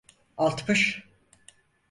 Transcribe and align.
Altmış. 0.37 1.05